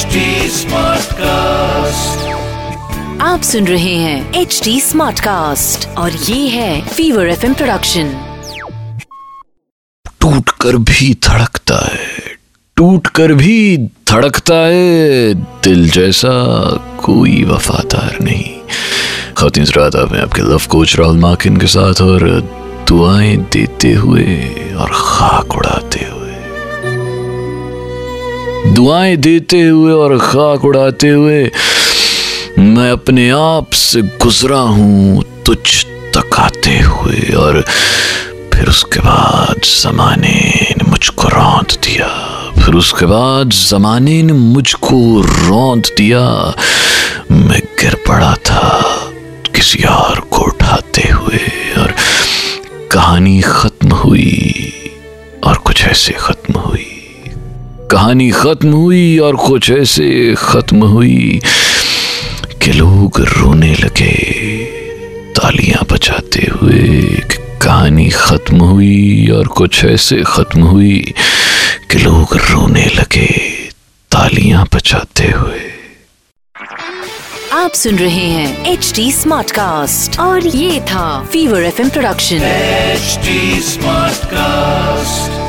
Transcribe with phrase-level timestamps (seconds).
[0.00, 1.20] Smartcast.
[3.20, 8.12] आप सुन रहे हैं एच डी स्मार्ट कास्ट और ये है फीवर एफ़ प्रोडक्शन
[10.20, 12.38] टूट कर भी धड़कता है
[12.76, 16.32] टूट कर भी धड़कता है दिल जैसा
[17.04, 18.56] कोई वफादार नहीं।
[19.36, 22.40] खातिन रात में आपके लव कोच राहुल माकिन के साथ और
[22.88, 24.48] दुआएँ देते हुए
[24.78, 26.19] और खाक उड़ाते हुए।
[28.70, 31.50] दुआएँ देते हुए और खाक उड़ाते हुए
[32.58, 35.84] मैं अपने आप से गुजरा हूँ, तुझ
[36.16, 37.64] तक आते हुए। और
[38.54, 42.08] फिर उसके बाद जमाने ने मुझको रौंद दिया।
[42.64, 46.54] फिर उसके बाद जमाने ने मुझको रौंद दिया।
[47.30, 48.82] मैं गिर पड़ा था
[49.54, 51.94] किसी और को उठाते हुए। और
[52.92, 54.72] कहानी खत्म हुई
[55.44, 56.89] और कुछ ऐसे खत्म हुई।
[57.90, 61.40] कहानी खत्म हुई और कुछ ऐसे खत्म हुई
[62.62, 64.12] कि लोग रोने लगे
[65.34, 66.82] तालियाँ बजाते हुए
[67.30, 71.14] कि कहानी खत्म हुई और कुछ ऐसे खत्म हुई
[71.90, 73.26] कि लोग रोने लगे
[74.10, 75.68] तालियाँ बजाते हुए
[77.54, 83.18] आप सुन रहे हैं एच डी स्मार्ट कास्ट और ये था fever F production H
[83.64, 85.39] smart Smartcast.